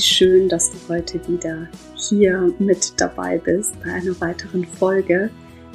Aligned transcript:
Schön, 0.00 0.48
dass 0.48 0.70
du 0.70 0.78
heute 0.88 1.20
wieder 1.28 1.68
hier 1.94 2.54
mit 2.58 2.94
dabei 2.98 3.36
bist 3.36 3.78
bei 3.84 3.92
einer 3.92 4.18
weiteren 4.18 4.64
Folge. 4.64 5.28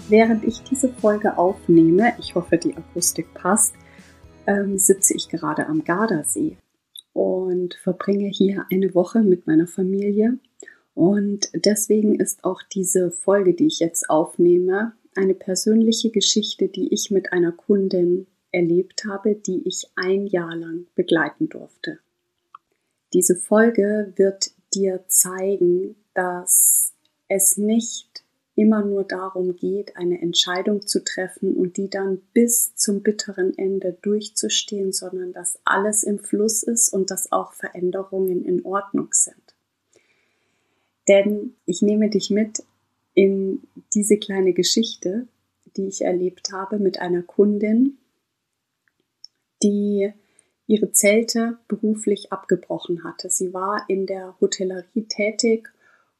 Während 0.09 0.43
ich 0.43 0.63
diese 0.63 0.89
Folge 0.89 1.37
aufnehme, 1.37 2.11
ich 2.17 2.33
hoffe, 2.33 2.57
die 2.57 2.75
Akustik 2.75 3.31
passt, 3.35 3.75
ähm, 4.47 4.79
sitze 4.79 5.13
ich 5.15 5.29
gerade 5.29 5.67
am 5.67 5.83
Gardasee 5.83 6.57
und 7.13 7.75
verbringe 7.75 8.27
hier 8.27 8.65
eine 8.71 8.95
Woche 8.95 9.21
mit 9.21 9.45
meiner 9.45 9.67
Familie. 9.67 10.39
Und 10.95 11.51
deswegen 11.53 12.15
ist 12.15 12.43
auch 12.45 12.63
diese 12.63 13.11
Folge, 13.11 13.53
die 13.53 13.67
ich 13.67 13.79
jetzt 13.79 14.09
aufnehme, 14.09 14.93
eine 15.15 15.35
persönliche 15.35 16.09
Geschichte, 16.09 16.67
die 16.67 16.91
ich 16.91 17.11
mit 17.11 17.31
einer 17.31 17.51
Kundin 17.51 18.25
erlebt 18.51 19.03
habe, 19.05 19.35
die 19.35 19.67
ich 19.67 19.83
ein 19.95 20.25
Jahr 20.25 20.55
lang 20.55 20.87
begleiten 20.95 21.47
durfte. 21.47 21.99
Diese 23.15 23.37
Folge 23.37 24.11
wird 24.17 24.51
dir 24.73 25.05
zeigen, 25.07 25.95
dass 26.13 26.91
es 27.29 27.55
nicht 27.55 28.25
immer 28.55 28.83
nur 28.83 29.05
darum 29.05 29.55
geht, 29.55 29.95
eine 29.95 30.21
Entscheidung 30.21 30.85
zu 30.85 31.01
treffen 31.01 31.55
und 31.55 31.77
die 31.77 31.89
dann 31.89 32.21
bis 32.33 32.75
zum 32.75 33.03
bitteren 33.03 33.57
Ende 33.57 33.97
durchzustehen, 34.01 34.91
sondern 34.91 35.31
dass 35.31 35.59
alles 35.63 36.03
im 36.03 36.19
Fluss 36.19 36.61
ist 36.61 36.91
und 36.91 37.09
dass 37.09 37.31
auch 37.31 37.53
Veränderungen 37.53 38.43
in 38.43 38.65
Ordnung 38.65 39.07
sind. 39.13 39.55
Denn 41.07 41.55
ich 41.65 41.81
nehme 41.81 42.09
dich 42.09 42.29
mit 42.29 42.63
in 43.13 43.63
diese 43.93 44.17
kleine 44.17 44.51
Geschichte, 44.51 45.25
die 45.77 45.87
ich 45.87 46.01
erlebt 46.01 46.51
habe 46.51 46.79
mit 46.79 46.99
einer 46.99 47.21
Kundin, 47.21 47.97
die 49.63 50.11
ihre 50.67 50.91
Zelte 50.91 51.57
beruflich 51.67 52.31
abgebrochen 52.31 53.03
hatte. 53.03 53.29
Sie 53.29 53.53
war 53.53 53.85
in 53.87 54.05
der 54.05 54.35
Hotellerie 54.41 55.07
tätig 55.07 55.69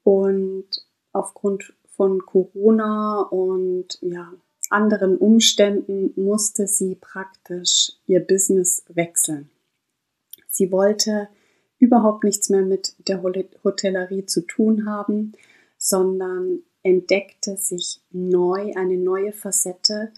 und 0.04 0.68
aufgrund 1.14 1.74
von 1.88 2.26
Corona 2.26 3.22
und 3.22 3.98
ja, 4.02 4.34
anderen 4.70 5.18
Umständen 5.18 6.14
musste 6.16 6.68
sie 6.68 6.96
praktisch 6.96 7.94
ihr 8.08 8.20
Business 8.20 8.84
wechseln. 8.90 9.50
Sie 10.50 10.72
wollte 10.72 11.30
überhaupt 11.80 12.24
nichts 12.24 12.50
mehr 12.50 12.62
mit 12.62 12.96
der 13.08 13.22
Hotellerie 13.24 14.26
zu 14.26 14.42
tun 14.42 14.86
haben, 14.86 15.34
sondern 15.78 16.60
entdeckte 16.84 17.58
sich 17.58 18.02
neu, 18.12 18.74
eine 18.76 18.98
neue 18.98 19.34
Facette 19.34 20.12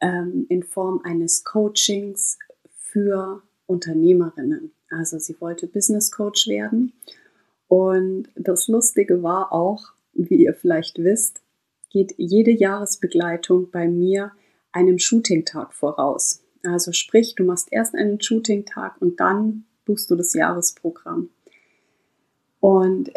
ähm, 0.00 0.46
in 0.48 0.62
Form 0.62 1.00
eines 1.04 1.44
Coachings 1.44 2.38
für 2.74 3.42
Unternehmerinnen. 3.66 4.72
Also 4.90 5.18
sie 5.18 5.40
wollte 5.40 5.66
Business 5.66 6.10
Coach 6.10 6.48
werden. 6.48 6.92
Und 7.68 8.28
das 8.36 8.68
Lustige 8.68 9.22
war 9.22 9.52
auch, 9.52 9.92
wie 10.12 10.44
ihr 10.44 10.54
vielleicht 10.54 10.98
wisst, 10.98 11.40
geht 11.90 12.14
jede 12.16 12.50
Jahresbegleitung 12.50 13.70
bei 13.70 13.88
mir 13.88 14.32
einem 14.72 14.98
Shooting-Tag 14.98 15.72
voraus. 15.72 16.42
Also 16.64 16.92
sprich, 16.92 17.34
du 17.34 17.44
machst 17.44 17.68
erst 17.70 17.94
einen 17.94 18.20
Shooting-Tag 18.20 19.00
und 19.00 19.20
dann 19.20 19.64
buchst 19.84 20.10
du 20.10 20.16
das 20.16 20.34
Jahresprogramm. 20.34 21.30
Und 22.60 23.12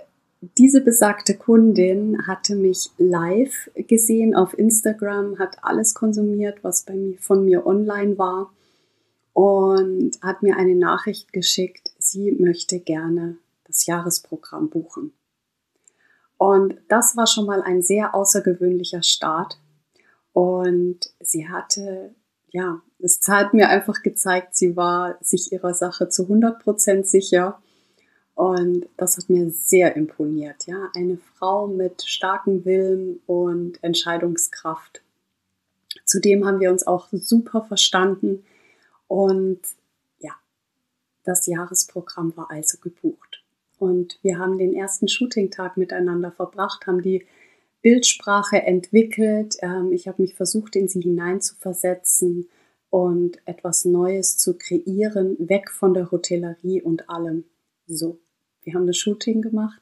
diese 0.57 0.81
besagte 0.81 1.35
Kundin 1.35 2.27
hatte 2.27 2.55
mich 2.55 2.91
live 2.97 3.69
gesehen 3.75 4.35
auf 4.35 4.57
Instagram, 4.57 5.37
hat 5.37 5.57
alles 5.63 5.93
konsumiert, 5.93 6.63
was 6.63 6.83
bei 6.83 6.93
mir, 6.95 7.17
von 7.17 7.43
mir 7.43 7.65
online 7.65 8.17
war 8.17 8.53
und 9.39 10.21
hat 10.21 10.43
mir 10.43 10.57
eine 10.57 10.75
Nachricht 10.75 11.31
geschickt, 11.31 11.91
sie 11.97 12.33
möchte 12.33 12.81
gerne 12.81 13.37
das 13.63 13.85
Jahresprogramm 13.85 14.69
buchen. 14.69 15.13
Und 16.35 16.75
das 16.89 17.15
war 17.15 17.25
schon 17.25 17.45
mal 17.45 17.61
ein 17.61 17.81
sehr 17.81 18.13
außergewöhnlicher 18.13 19.01
Start. 19.01 19.57
Und 20.33 21.13
sie 21.21 21.47
hatte, 21.47 22.13
ja, 22.49 22.81
es 22.99 23.21
hat 23.29 23.53
mir 23.53 23.69
einfach 23.69 24.03
gezeigt, 24.03 24.57
sie 24.57 24.75
war 24.75 25.17
sich 25.21 25.53
ihrer 25.53 25.73
Sache 25.73 26.09
zu 26.09 26.23
100 26.23 26.61
Prozent 26.61 27.07
sicher. 27.07 27.61
Und 28.35 28.89
das 28.97 29.15
hat 29.15 29.29
mir 29.29 29.51
sehr 29.51 29.95
imponiert, 29.95 30.67
ja. 30.67 30.89
Eine 30.93 31.17
Frau 31.37 31.65
mit 31.65 32.01
starkem 32.01 32.65
Willen 32.65 33.21
und 33.25 33.81
Entscheidungskraft. 33.85 35.01
Zudem 36.03 36.45
haben 36.45 36.59
wir 36.59 36.71
uns 36.71 36.85
auch 36.85 37.07
super 37.13 37.61
verstanden. 37.61 38.43
Und 39.09 39.59
ja, 40.19 40.31
das 41.23 41.47
Jahresprogramm 41.47 42.37
war 42.37 42.49
also 42.51 42.77
gebucht. 42.77 43.43
Und 43.79 44.19
wir 44.21 44.37
haben 44.37 44.59
den 44.59 44.73
ersten 44.73 45.07
Shooting-Tag 45.07 45.77
miteinander 45.77 46.31
verbracht, 46.31 46.85
haben 46.85 47.01
die 47.01 47.25
Bildsprache 47.81 48.61
entwickelt. 48.61 49.57
Ähm, 49.61 49.91
ich 49.91 50.07
habe 50.07 50.21
mich 50.21 50.35
versucht, 50.35 50.75
in 50.75 50.87
sie 50.87 51.01
hineinzuversetzen 51.01 52.49
und 52.91 53.39
etwas 53.45 53.83
Neues 53.83 54.37
zu 54.37 54.57
kreieren, 54.57 55.35
weg 55.39 55.71
von 55.71 55.93
der 55.93 56.11
Hotellerie 56.11 56.81
und 56.81 57.09
allem. 57.09 57.45
So, 57.87 58.19
wir 58.61 58.75
haben 58.75 58.85
das 58.85 58.97
Shooting 58.97 59.41
gemacht 59.41 59.81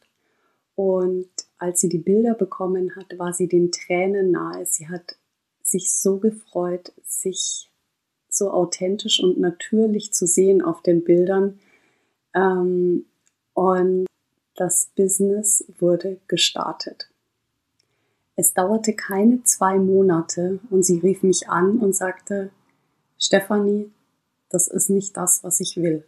und 0.76 1.30
als 1.58 1.82
sie 1.82 1.90
die 1.90 1.98
Bilder 1.98 2.34
bekommen 2.34 2.96
hat, 2.96 3.18
war 3.20 3.34
sie 3.34 3.48
den 3.48 3.72
Tränen 3.72 4.32
nahe. 4.32 4.66
Sie 4.66 4.88
hat 4.88 5.18
sich 5.64 5.92
so 5.92 6.20
gefreut, 6.20 6.94
sich 7.04 7.72
so 8.38 8.52
authentisch 8.52 9.22
und 9.22 9.40
natürlich 9.40 10.14
zu 10.14 10.28
sehen 10.28 10.62
auf 10.62 10.82
den 10.82 11.04
Bildern. 11.04 11.60
Ähm, 12.34 13.06
und 13.54 14.06
das 14.56 14.92
Business 14.96 15.66
wurde 15.80 16.20
gestartet. 16.28 17.10
Es 18.36 18.54
dauerte 18.54 18.94
keine 18.94 19.44
zwei 19.44 19.80
Monate 19.80 20.60
und 20.70 20.84
sie 20.84 21.00
rief 21.00 21.24
mich 21.24 21.50
an 21.50 21.80
und 21.80 21.96
sagte, 21.96 22.52
Stefanie, 23.18 23.92
das 24.50 24.68
ist 24.68 24.90
nicht 24.90 25.18
das, 25.18 25.44
was 25.44 25.60
ich 25.60 25.78
will. 25.78 26.06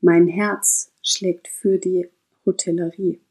Mein 0.00 0.28
Herz 0.28 0.92
schlägt 1.02 1.48
für 1.48 1.78
die 1.78 2.08
Hotellerie. 2.46 3.23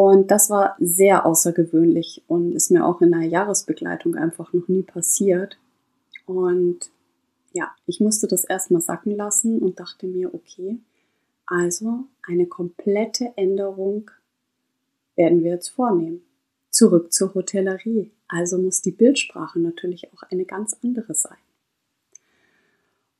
Und 0.00 0.30
das 0.30 0.48
war 0.48 0.76
sehr 0.78 1.26
außergewöhnlich 1.26 2.22
und 2.28 2.52
ist 2.52 2.70
mir 2.70 2.86
auch 2.86 3.00
in 3.00 3.12
einer 3.12 3.26
Jahresbegleitung 3.26 4.14
einfach 4.14 4.52
noch 4.52 4.68
nie 4.68 4.84
passiert. 4.84 5.58
Und 6.24 6.92
ja, 7.52 7.72
ich 7.84 7.98
musste 7.98 8.28
das 8.28 8.44
erstmal 8.44 8.80
sacken 8.80 9.16
lassen 9.16 9.58
und 9.58 9.80
dachte 9.80 10.06
mir, 10.06 10.32
okay, 10.32 10.78
also 11.46 12.04
eine 12.22 12.46
komplette 12.46 13.32
Änderung 13.34 14.08
werden 15.16 15.42
wir 15.42 15.50
jetzt 15.54 15.70
vornehmen. 15.70 16.22
Zurück 16.70 17.12
zur 17.12 17.34
Hotellerie. 17.34 18.12
Also 18.28 18.56
muss 18.56 18.80
die 18.80 18.92
Bildsprache 18.92 19.58
natürlich 19.58 20.12
auch 20.12 20.22
eine 20.30 20.44
ganz 20.44 20.76
andere 20.80 21.12
sein. 21.14 21.38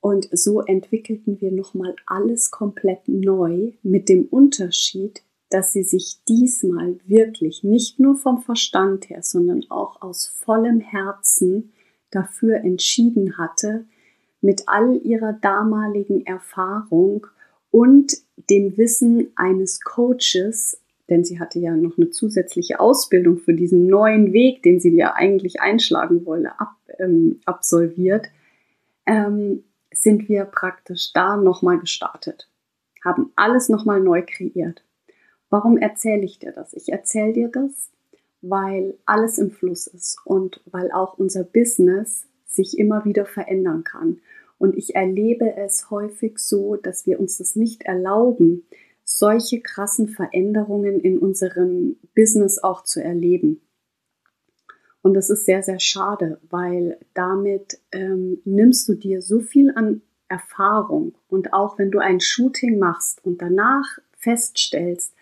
Und 0.00 0.28
so 0.30 0.60
entwickelten 0.60 1.40
wir 1.40 1.50
nochmal 1.50 1.96
alles 2.06 2.52
komplett 2.52 3.08
neu 3.08 3.72
mit 3.82 4.08
dem 4.08 4.26
Unterschied, 4.26 5.24
dass 5.50 5.72
sie 5.72 5.82
sich 5.82 6.18
diesmal 6.28 6.96
wirklich 7.06 7.64
nicht 7.64 7.98
nur 7.98 8.16
vom 8.16 8.42
Verstand 8.42 9.08
her, 9.08 9.22
sondern 9.22 9.64
auch 9.70 10.02
aus 10.02 10.26
vollem 10.26 10.80
Herzen 10.80 11.72
dafür 12.10 12.56
entschieden 12.56 13.38
hatte, 13.38 13.84
mit 14.40 14.62
all 14.66 14.96
ihrer 15.04 15.32
damaligen 15.32 16.24
Erfahrung 16.24 17.26
und 17.70 18.16
dem 18.50 18.76
Wissen 18.76 19.28
eines 19.36 19.80
Coaches, 19.80 20.80
denn 21.08 21.24
sie 21.24 21.40
hatte 21.40 21.58
ja 21.58 21.74
noch 21.74 21.96
eine 21.96 22.10
zusätzliche 22.10 22.80
Ausbildung 22.80 23.38
für 23.38 23.54
diesen 23.54 23.86
neuen 23.86 24.32
Weg, 24.32 24.62
den 24.62 24.78
sie 24.80 24.94
ja 24.94 25.14
eigentlich 25.14 25.60
einschlagen 25.60 26.24
wolle, 26.24 26.58
ab, 26.60 26.76
ähm, 26.98 27.40
absolviert, 27.46 28.28
ähm, 29.06 29.64
sind 29.90 30.28
wir 30.28 30.44
praktisch 30.44 31.12
da 31.12 31.36
nochmal 31.36 31.78
gestartet, 31.78 32.48
haben 33.04 33.32
alles 33.36 33.68
nochmal 33.68 34.00
neu 34.00 34.22
kreiert. 34.24 34.84
Warum 35.50 35.78
erzähle 35.78 36.24
ich 36.24 36.38
dir 36.38 36.52
das? 36.52 36.74
Ich 36.74 36.90
erzähle 36.90 37.32
dir 37.32 37.48
das, 37.48 37.90
weil 38.42 38.94
alles 39.06 39.38
im 39.38 39.50
Fluss 39.50 39.86
ist 39.86 40.18
und 40.24 40.60
weil 40.66 40.92
auch 40.92 41.18
unser 41.18 41.44
Business 41.44 42.26
sich 42.46 42.78
immer 42.78 43.04
wieder 43.04 43.24
verändern 43.24 43.84
kann. 43.84 44.20
Und 44.58 44.76
ich 44.76 44.94
erlebe 44.94 45.56
es 45.56 45.90
häufig 45.90 46.38
so, 46.38 46.76
dass 46.76 47.06
wir 47.06 47.20
uns 47.20 47.38
das 47.38 47.56
nicht 47.56 47.84
erlauben, 47.84 48.66
solche 49.04 49.60
krassen 49.60 50.08
Veränderungen 50.08 51.00
in 51.00 51.18
unserem 51.18 51.96
Business 52.14 52.58
auch 52.58 52.84
zu 52.84 53.02
erleben. 53.02 53.62
Und 55.00 55.14
das 55.14 55.30
ist 55.30 55.46
sehr, 55.46 55.62
sehr 55.62 55.80
schade, 55.80 56.40
weil 56.50 56.98
damit 57.14 57.80
ähm, 57.92 58.42
nimmst 58.44 58.88
du 58.88 58.94
dir 58.94 59.22
so 59.22 59.40
viel 59.40 59.72
an 59.74 60.02
Erfahrung. 60.28 61.16
Und 61.28 61.54
auch 61.54 61.78
wenn 61.78 61.90
du 61.90 62.00
ein 62.00 62.20
Shooting 62.20 62.78
machst 62.78 63.24
und 63.24 63.40
danach 63.40 63.98
feststellst, 64.18 65.14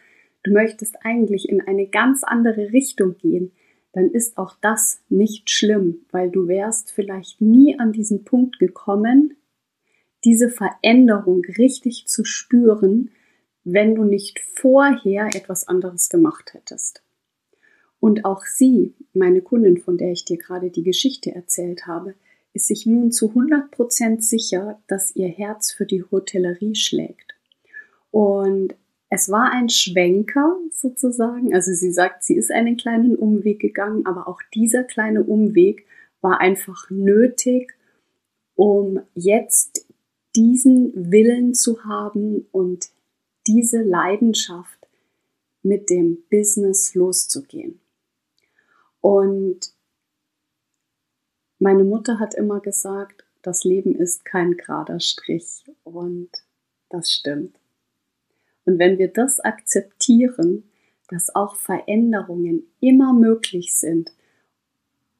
du 0.47 0.53
möchtest 0.53 0.97
eigentlich 1.03 1.49
in 1.49 1.61
eine 1.61 1.89
ganz 1.89 2.23
andere 2.23 2.73
Richtung 2.73 3.17
gehen, 3.19 3.53
dann 3.93 4.11
ist 4.11 4.39
auch 4.39 4.57
das 4.61 5.01
nicht 5.09 5.51
schlimm, 5.51 6.05
weil 6.11 6.31
du 6.31 6.49
wärst 6.49 6.91
vielleicht 6.91 7.41
nie 7.41 7.79
an 7.79 7.93
diesen 7.93 8.25
Punkt 8.25 8.59
gekommen, 8.59 9.37
diese 10.25 10.49
Veränderung 10.49 11.43
richtig 11.59 12.07
zu 12.07 12.25
spüren, 12.25 13.11
wenn 13.65 13.95
du 13.95 14.05
nicht 14.05 14.41
vorher 14.41 15.29
etwas 15.35 15.67
anderes 15.67 16.09
gemacht 16.09 16.55
hättest. 16.55 17.03
Und 17.99 18.25
auch 18.25 18.45
sie, 18.45 18.95
meine 19.15 19.41
Kundin, 19.41 19.79
von 19.79 19.99
der 19.99 20.13
ich 20.13 20.25
dir 20.25 20.37
gerade 20.37 20.71
die 20.71 20.85
Geschichte 20.85 21.35
erzählt 21.35 21.87
habe, 21.87 22.15
ist 22.53 22.69
sich 22.69 22.87
nun 22.87 23.11
zu 23.11 23.33
100% 23.33 24.21
sicher, 24.21 24.81
dass 24.87 25.17
ihr 25.17 25.29
Herz 25.29 25.73
für 25.73 25.87
die 25.87 26.05
Hotellerie 26.05 26.75
schlägt. 26.75 27.35
Und 28.11 28.75
es 29.17 29.31
war 29.31 29.51
ein 29.51 29.71
Schwenker 29.71 30.59
sozusagen. 30.71 31.55
Also 31.55 31.73
sie 31.73 31.91
sagt, 31.91 32.23
sie 32.23 32.37
ist 32.37 32.51
einen 32.53 32.77
kleinen 32.77 33.17
Umweg 33.17 33.61
gegangen, 33.61 34.05
aber 34.05 34.29
auch 34.29 34.43
dieser 34.53 34.85
kleine 34.85 35.25
Umweg 35.25 35.87
war 36.21 36.39
einfach 36.43 36.91
nötig, 36.91 37.73
um 38.57 39.01
jetzt 39.15 39.87
diesen 40.35 41.11
Willen 41.11 41.55
zu 41.55 41.85
haben 41.85 42.47
und 42.53 42.91
diese 43.47 43.81
Leidenschaft 43.81 44.87
mit 45.63 45.89
dem 45.89 46.19
Business 46.31 46.95
loszugehen. 46.95 47.81
Und 49.01 49.73
meine 51.59 51.85
Mutter 51.85 52.19
hat 52.19 52.35
immer 52.35 52.61
gesagt, 52.61 53.25
das 53.41 53.65
Leben 53.65 53.95
ist 53.95 54.27
kein 54.27 54.59
gerader 54.59 55.01
Strich 55.01 55.65
und 55.85 56.29
das 56.91 57.11
stimmt. 57.11 57.57
Und 58.67 58.79
wenn 58.79 58.99
wir 58.99 59.09
das 59.09 59.41
akzeptieren, 59.41 60.65
dass 61.09 61.35
auch 61.35 61.57
Veränderungen 61.57 62.65
immer 62.81 63.15
möglich 63.15 63.75
sind, 63.75 64.13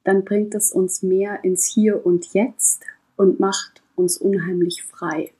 dann 0.03 0.23
bringt 0.23 0.53
es 0.53 0.71
uns 0.71 1.01
mehr 1.01 1.43
ins 1.43 1.65
Hier 1.65 2.05
und 2.05 2.33
Jetzt 2.33 2.83
und 3.15 3.39
macht 3.39 3.81
uns 3.95 4.17
unheimlich 4.17 4.83
frei. 4.83 5.31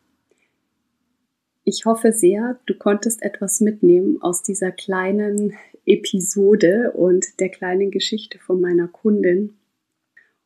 Ich 1.63 1.85
hoffe 1.85 2.13
sehr, 2.13 2.59
du 2.65 2.75
konntest 2.75 3.21
etwas 3.21 3.59
mitnehmen 3.59 4.21
aus 4.21 4.41
dieser 4.41 4.71
kleinen 4.71 5.53
Episode 5.85 6.93
und 6.93 7.39
der 7.41 7.49
kleinen 7.49 7.91
Geschichte 7.91 8.39
von 8.39 8.61
meiner 8.61 8.87
Kundin 8.87 9.57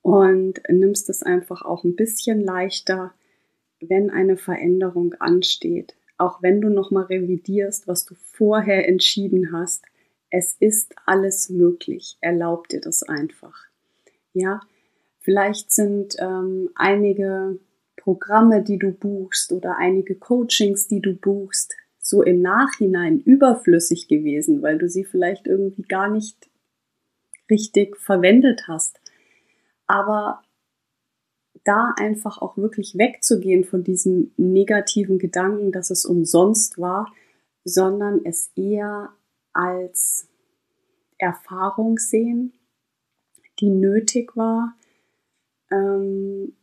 und 0.01 0.61
nimmst 0.67 1.09
es 1.09 1.21
einfach 1.21 1.61
auch 1.61 1.83
ein 1.83 1.95
bisschen 1.95 2.41
leichter, 2.41 3.13
wenn 3.79 4.09
eine 4.09 4.37
Veränderung 4.37 5.13
ansteht. 5.19 5.95
Auch 6.21 6.43
wenn 6.43 6.61
du 6.61 6.69
nochmal 6.69 7.05
revidierst, 7.05 7.87
was 7.87 8.05
du 8.05 8.13
vorher 8.13 8.87
entschieden 8.87 9.51
hast. 9.51 9.83
Es 10.29 10.55
ist 10.59 10.93
alles 11.07 11.49
möglich. 11.49 12.15
Erlaub 12.21 12.67
dir 12.67 12.79
das 12.79 13.01
einfach. 13.01 13.65
Ja, 14.31 14.61
vielleicht 15.19 15.71
sind 15.71 16.15
ähm, 16.19 16.69
einige 16.75 17.57
Programme, 17.95 18.61
die 18.61 18.77
du 18.77 18.91
buchst 18.91 19.51
oder 19.51 19.77
einige 19.77 20.13
Coachings, 20.13 20.87
die 20.87 21.01
du 21.01 21.15
buchst, 21.15 21.75
so 21.97 22.21
im 22.21 22.43
Nachhinein 22.43 23.19
überflüssig 23.19 24.07
gewesen, 24.07 24.61
weil 24.61 24.77
du 24.77 24.87
sie 24.87 25.05
vielleicht 25.05 25.47
irgendwie 25.47 25.81
gar 25.81 26.07
nicht 26.07 26.37
richtig 27.49 27.97
verwendet 27.97 28.67
hast. 28.67 29.01
Aber 29.87 30.43
da 31.63 31.93
einfach 31.97 32.41
auch 32.41 32.57
wirklich 32.57 32.97
wegzugehen 32.97 33.63
von 33.63 33.83
diesem 33.83 34.31
negativen 34.37 35.19
Gedanken, 35.19 35.71
dass 35.71 35.91
es 35.91 36.05
umsonst 36.05 36.79
war, 36.79 37.13
sondern 37.63 38.21
es 38.25 38.51
eher 38.55 39.09
als 39.53 40.27
Erfahrung 41.17 41.99
sehen, 41.99 42.53
die 43.59 43.69
nötig 43.69 44.35
war, 44.35 44.75
ähm, 45.71 46.55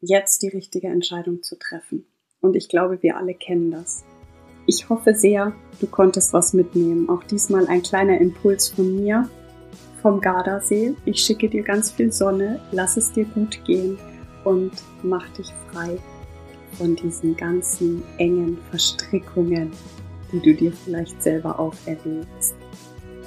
jetzt 0.00 0.42
die 0.42 0.48
richtige 0.48 0.88
Entscheidung 0.88 1.42
zu 1.42 1.58
treffen. 1.58 2.06
Und 2.40 2.56
ich 2.56 2.68
glaube, 2.68 3.02
wir 3.02 3.16
alle 3.16 3.34
kennen 3.34 3.70
das. 3.70 4.04
Ich 4.66 4.88
hoffe 4.88 5.14
sehr, 5.14 5.52
du 5.80 5.86
konntest 5.86 6.32
was 6.32 6.52
mitnehmen. 6.52 7.08
Auch 7.08 7.24
diesmal 7.24 7.66
ein 7.66 7.82
kleiner 7.82 8.18
Impuls 8.20 8.68
von 8.68 8.94
mir 8.94 9.28
vom 10.02 10.20
Gardasee. 10.20 10.94
Ich 11.04 11.20
schicke 11.20 11.48
dir 11.48 11.62
ganz 11.62 11.90
viel 11.90 12.12
Sonne, 12.12 12.60
lass 12.72 12.96
es 12.96 13.12
dir 13.12 13.24
gut 13.24 13.64
gehen 13.64 13.98
und 14.44 14.72
mach 15.02 15.28
dich 15.30 15.52
frei 15.70 15.98
von 16.78 16.96
diesen 16.96 17.36
ganzen 17.36 18.02
engen 18.18 18.58
Verstrickungen, 18.70 19.70
die 20.32 20.40
du 20.40 20.54
dir 20.54 20.72
vielleicht 20.72 21.22
selber 21.22 21.58
auferlegst. 21.58 22.54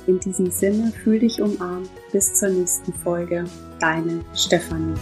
In 0.07 0.19
diesem 0.19 0.49
Sinne, 0.49 0.91
fühl 1.03 1.19
dich 1.19 1.41
umarmt. 1.41 1.89
Bis 2.13 2.33
zur 2.33 2.49
nächsten 2.49 2.93
Folge. 2.93 3.43
Deine 3.79 4.21
Stefanie. 4.33 4.95